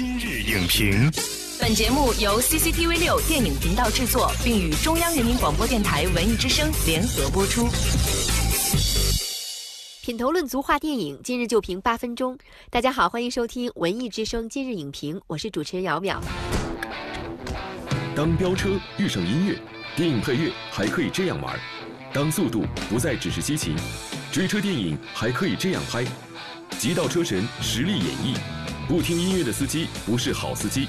[0.00, 1.10] 今日影评，
[1.58, 7.66] 本节目由 CCTV 六电影频道制作，并与中央人民广播电台文艺之声联合播出。
[10.00, 12.38] 品头论足话电影，今日就评八分钟。
[12.70, 16.20] 大家好，欢迎收听文艺之声今日影评，我是主持人姚淼。
[18.14, 18.68] 当飙车
[18.98, 19.58] 遇上音乐，
[19.96, 21.56] 电影配乐还可以这样玩；
[22.14, 23.74] 当速度不再只是激情，
[24.30, 26.04] 追车电影还可以这样拍。
[26.78, 28.36] 极道车神实力演绎，
[28.88, 30.88] 不听音乐的司机不是好司机。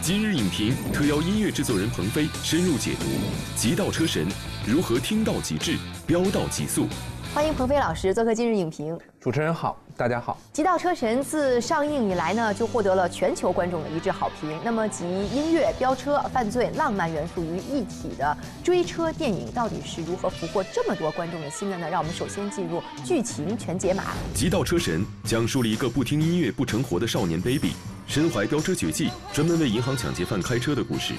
[0.00, 3.04] 今日影评特邀音乐制作人鹏飞深入解读
[3.54, 4.26] 《极道车神》
[4.66, 6.88] 如何听到极致，飙到极速。
[7.36, 8.98] 欢迎鹏飞老师做客今日影评。
[9.20, 10.38] 主持人好，大家好。
[10.56, 14.58] 《极道车神》自上映以来呢，就获得了全球观众的一致好评。
[14.64, 21.90] 那么集音乐、飙车、犯罪、浪漫元素于一体的追车电影，到底是如何俘获这么多观众的心的呢？
[21.90, 24.04] 让我们首先进入剧情全解码。
[24.34, 27.74] 《极道车神》讲述了一个不听音乐不成活的少年 Baby，
[28.06, 31.12] 身怀飙车绝技，专门为银行抢劫犯开车的故事。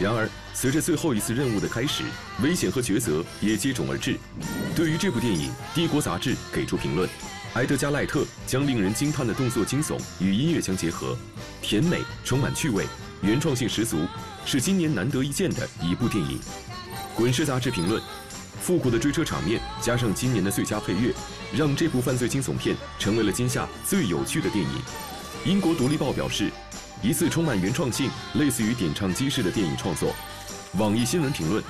[0.00, 2.02] 然而，随着最后一次任务的开始，
[2.42, 4.18] 危险和抉择也接踵而至。
[4.74, 7.06] 对于这部电影，《帝国杂志》给出评论：
[7.52, 11.14] 埃德加·赖特将令人惊叹的动作惊悚与音乐相结合，
[11.60, 12.86] 甜美，充满趣味，
[13.20, 14.06] 原创性十足，
[14.46, 16.38] 是今年难得一见的一部电影。
[17.14, 18.02] 《滚石》杂志评论：
[18.58, 21.12] 复古的追车场面加上今年的最佳配乐，
[21.54, 24.70] 让这部犯罪惊悚片成为了今夏最有趣的电影。
[25.44, 26.50] 英国《独立报》表示。
[27.02, 30.14] 一次充满原创性、类似于点唱机式的电影创作。
[30.78, 31.62] 网易新闻评论：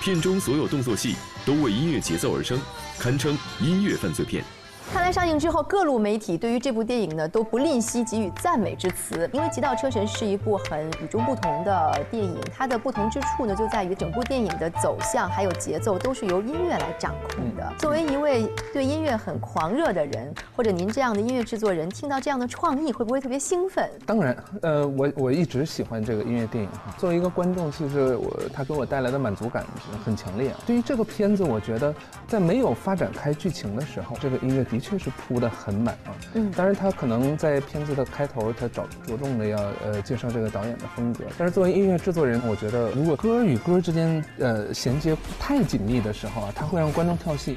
[0.00, 1.14] 片中所有动作戏
[1.44, 2.58] 都为音乐节奏而生，
[2.98, 4.44] 堪称音乐犯罪片。
[4.92, 9.28] 看来上映之后，各路媒体对于这部电影呢都不吝惜给予赞美之词。
[9.32, 17.72] 因为《极道车神》是一部很与众不同的电影，它的不同之处呢就在于整部电影的走向还有节奏都是由音乐来掌控的。
[17.78, 23.88] 作为一位对音乐很狂热的人，或者您这样的音乐制作人，听到这样的创意会不会特别兴奋？
[24.04, 26.68] 当然，呃，我我一直喜欢这个音乐电影。
[26.98, 29.64] 作为一个观众，其实我它给我带来的满足感
[30.04, 30.52] 很强烈。
[30.66, 31.94] 对于这个片子，我觉得
[32.26, 34.79] 在没有发展开剧情的时候，这个音乐的。
[34.80, 47.56] 确实铺得很满啊，嗯，当然他可能在片子的开头，他着着重的要呃介绍这个导演的风格，但是作为音乐制作人，我觉得如果歌与歌之间呃衔接不太紧密的时候啊，他会让观众跳戏。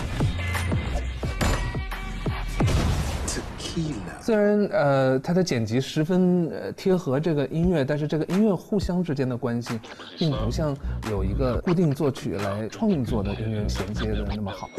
[4.25, 9.77] 虽然呃，它的剪辑十分呃贴合这个音乐，但是这个音乐互相之间的关系，
[10.17, 10.73] 并不像
[11.11, 14.69] 有一个固定作曲来创作的音乐衔接的那么好。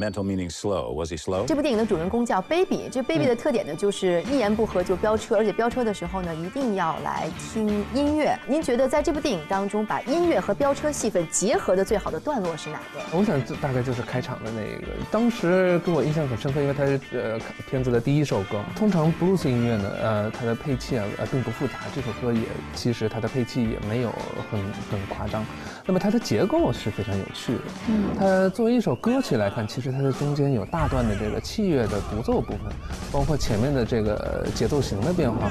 [0.00, 0.94] Mental meaning slow.
[0.94, 1.44] Was he slow?
[1.44, 2.88] 这部电影的主人公叫 Baby。
[2.90, 8.34] 这 Baby 的特点呢，就是一言不合就飙车，而且飙车的时候呢，一定要来听音乐。
[8.46, 13.18] 您觉得在这部电影当中，把音乐和飙车戏份结合的最好的段落是哪个？
[13.18, 14.86] 我想这大概就是开场的那个。
[15.10, 17.38] 当时给我印象很深刻，因为它是呃
[17.68, 18.58] 片子的第一首歌。
[18.74, 21.74] 通常 blues 音乐呢，呃，它的配器啊，呃，并不复杂。
[21.94, 22.40] 这首歌也
[22.74, 24.10] 其实它的配器也没有
[24.50, 25.44] 很很夸张。
[25.84, 27.60] 那么它的结构是非常有趣的。
[27.88, 32.72] 嗯，它作为一首歌曲来看，其实它的中间有大段的这个器乐的独奏部分，
[33.10, 35.50] 包括前面的这个节奏型的变化。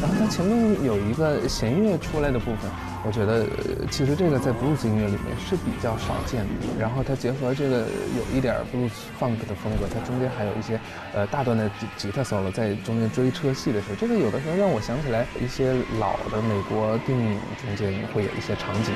[0.00, 2.70] 然后它前面有一个弦乐出来的部分。
[3.04, 3.44] 我觉得
[3.90, 6.50] 其实这个在 blues 音乐里面是比较少见的。
[6.78, 10.78] 然后它结合这个有一点 blues funk 的风格，它中间还有一些
[11.12, 18.94] 呃大段的吉他 solo，在中间追车戏的时候，这个有的时候让我想起来一些老的美国电影中间会有一些场景。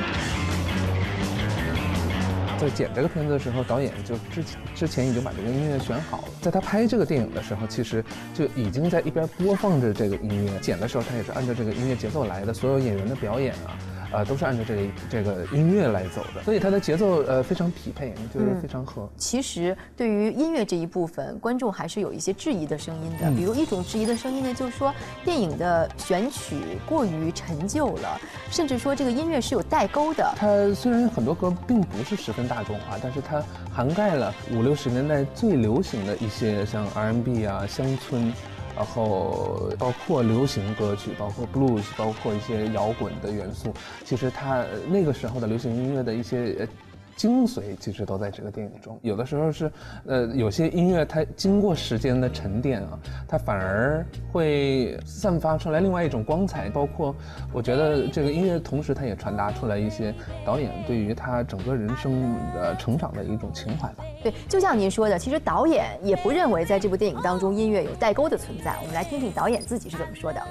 [2.58, 6.28] 在剪这个片子的时候，导演就之前之前已经把这个音乐选好了。
[6.40, 10.58] 在他拍这个电影的时候，其实就已经在一边播放着这个音乐。
[10.60, 12.54] 剪的时候，他也是按照这个音乐节奏来的。
[12.54, 13.76] 所有演员的表演啊。
[14.12, 19.08] 呃，都是按照这个这个音乐来走的，所以它的节奏呃非常匹配，就是非常合。
[19.16, 23.30] 其实对于音乐这一部分，观众还是有一些质疑的声音的。
[23.36, 24.94] 比如一种质疑的声音呢，就是说
[25.24, 26.56] 电影的选曲
[26.86, 30.34] 过于陈旧了，甚至说这个音乐是有代沟的。
[30.36, 33.42] 它虽然很多歌并不是十分大众啊，但是它
[33.72, 38.32] 涵盖了五六十年代最流行的一些像 R&B 啊、乡村。
[38.76, 43.72] 然后包括流行歌曲，包括 blues，包括一些摇滚的元素。
[44.04, 46.68] 其实它那个时候的流行音乐的一些。
[47.16, 49.72] 精髓其实都在这个电影中，有的时候是，
[50.04, 56.68] 呃，有些音乐它经过时间的沉淀啊，它反而会散发出来另外一种光彩。
[56.68, 57.16] 包括
[57.54, 60.14] 我觉得这个音乐同时它也传达出来一些
[60.44, 64.04] 导演对于他整个人生呃成长的一种情怀吧。
[64.22, 68.76] 对，就像您说的，其实导演也不认为在这部电影当中音乐有代沟的存在。
[68.82, 70.42] 我们来听听导演自己是怎么说的。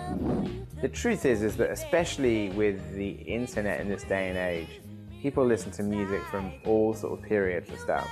[0.82, 4.82] The truth is, is that especially with the internet in this day and age.
[5.26, 8.08] People listen to music from all sort of periods of stuff.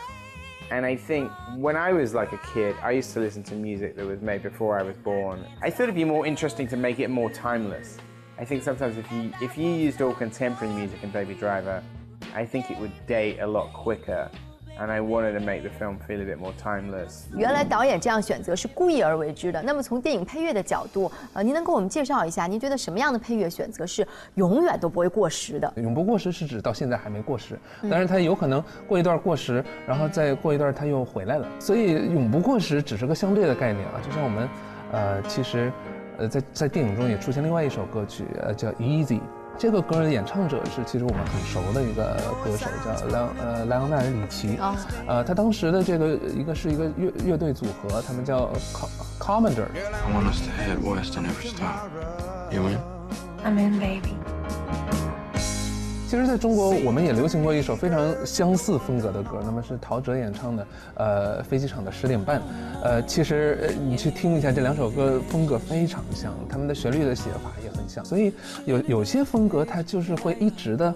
[0.72, 3.96] And I think when I was like a kid, I used to listen to music
[3.98, 5.46] that was made before I was born.
[5.62, 8.00] I thought it'd be more interesting to make it more timeless.
[8.40, 11.84] I think sometimes if you if you used all contemporary music in Baby Driver,
[12.34, 14.32] I think it would date a lot quicker.
[14.76, 17.26] And I wanted to make the film feel a bit more timeless.
[17.36, 19.62] 原来导演这样选择是故意而为之的。
[19.62, 25.72] 那么从电影配乐的角度，呃，您能给我们介绍一下，您觉得什么样的配乐选择是永远都不会过时的？
[25.76, 31.48] 永不过时是指到现在还没过时，但是它有可能过一段过时，然后再过一段它又回来了。
[31.60, 34.50] 所以永不过时只是个相对的概念啊，就像我们，
[34.92, 35.72] 呃，其实，
[36.18, 39.20] 呃，在在电影中也出现另外一首歌曲，呃，叫 Easy。
[39.58, 44.58] 这个歌的演唱者是其实我们很熟的一个歌手，叫莱呃莱昂纳尔里奇。
[44.58, 44.76] 啊，
[45.08, 48.50] 呃，他当时的这个一个是一个乐乐队组合，他们叫
[49.20, 49.68] Commander。
[49.74, 51.90] I want us to head west and never stop.
[52.52, 52.78] You in?
[53.46, 54.16] I'm in, baby.
[56.14, 62.40] 其实，在中国，我们也流行过一首非常相似风格的歌，那么是陶喆演唱的，呃，《飞机场的十点半》。
[62.84, 68.32] 呃，其实你去听一下这两首歌，风格非常像，他们的旋律的写法也很像，所以
[68.66, 70.94] 有有些风格它就是会一直的。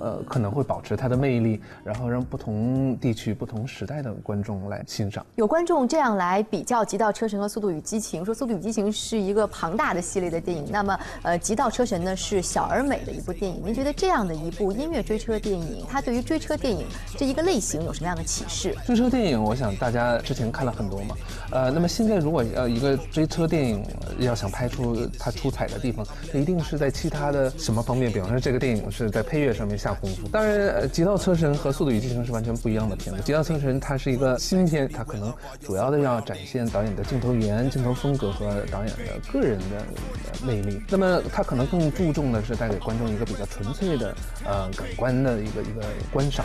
[0.00, 5.24] 呃，可能会保持它的魅力，然后让不同地区、不同时代的观众来欣赏。
[5.36, 13.62] 有观众这样来比较《极道车神》和《速度与激情》，说《速度与激情》是一个庞大的系列的电影，那么呃，《极道车神》呢是小而美的一部电影。
[13.64, 18.74] 您觉得这样的一部音乐追车电影，它对于追车电影这一个类型有什么样的启示？
[18.86, 21.16] 追车电影，我想大家之前看了很多嘛，
[21.50, 23.84] 呃，那么现在如果呃一个追车电影
[24.18, 28.12] 要想拍出它出彩的地方，它一定是在其他的什么方面？
[28.12, 30.26] 比方说这个电影是在配乐上面下功夫。
[30.28, 33.22] 当然，《极道车神》和《速度与激情》是完全不一样的片子。
[33.24, 40.80] 《极道车神》它是一个新片，它可能主要的要展现导演的镜头语言、镜头风格和导演的个人的魅力。
[40.88, 46.44] 那么，它可能更注重的是带给观众一个比较纯粹的呃感官的一个一个观赏。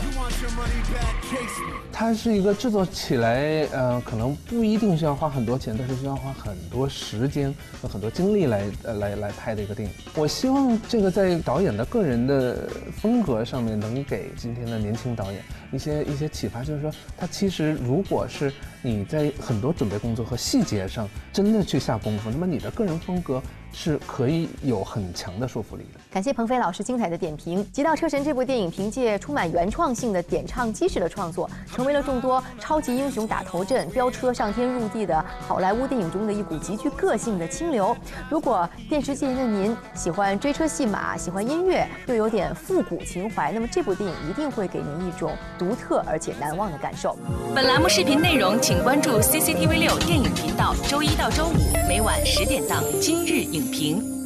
[1.92, 9.94] 它是一个制作起来呃可能不一定需要花很多钱，但是需要花很多时间和很多精力来呃来来拍的一个电影。
[10.14, 12.68] 我希望这个在导演的个人的
[13.00, 13.72] 风格上面。
[13.82, 15.42] 能给今天的年轻导演
[15.72, 23.42] 一些一些启发，就是说，他其实如果是你在很多准备工作和细节上真的去下功夫，那么你的个人风格。
[23.72, 26.00] 是可以有很强的说服力的。
[26.10, 27.64] 感谢鹏飞老师精彩的点评。
[27.70, 37.96] 《极道车神》这部电影凭借充满原创性的点唱机式的创作，成为了众多超级英雄打头阵、飙车上天入地的好莱坞电影中的一股极具个性的清流。
[38.30, 47.16] 如果电视界的您喜欢追车戏码、喜欢音乐，又有点复古情怀，那么这部电影一定会给您一种独特而且难忘的感受。
[47.54, 51.54] 本栏目视频内容，请关注 CCTV 六电影频道，周一到周五
[51.88, 53.70] 每晚十点档《今日影》。
[53.70, 54.21] 评。